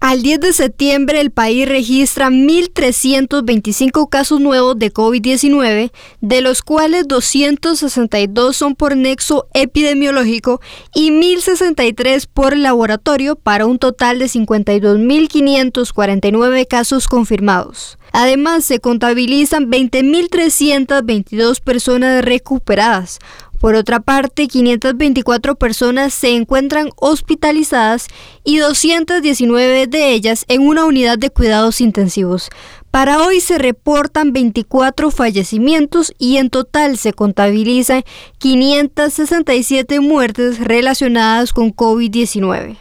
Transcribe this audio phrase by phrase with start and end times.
[0.00, 5.90] Al 10 de septiembre el país registra 1.325 casos nuevos de COVID-19,
[6.20, 10.60] de los cuales 262 son por nexo epidemiológico
[10.94, 17.98] y 1.063 por laboratorio para un total de 52.549 casos confirmados.
[18.12, 23.18] Además, se contabilizan 20.322 personas recuperadas,
[23.60, 28.06] por otra parte, 524 personas se encuentran hospitalizadas
[28.44, 32.50] y 219 de ellas en una unidad de cuidados intensivos.
[32.90, 38.04] Para hoy se reportan 24 fallecimientos y en total se contabilizan
[38.38, 42.76] 567 muertes relacionadas con COVID-19.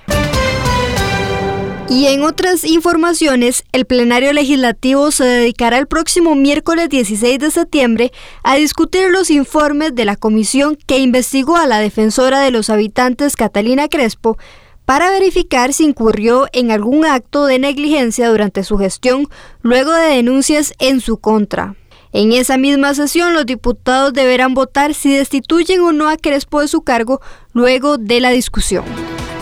[1.89, 8.11] Y en otras informaciones, el plenario legislativo se dedicará el próximo miércoles 16 de septiembre
[8.43, 13.37] a discutir los informes de la comisión que investigó a la defensora de los habitantes
[13.37, 14.37] Catalina Crespo
[14.83, 19.27] para verificar si incurrió en algún acto de negligencia durante su gestión
[19.61, 21.75] luego de denuncias en su contra.
[22.11, 26.67] En esa misma sesión, los diputados deberán votar si destituyen o no a Crespo de
[26.67, 27.21] su cargo
[27.53, 29.06] luego de la discusión.